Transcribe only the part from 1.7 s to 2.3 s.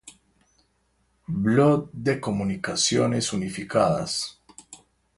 de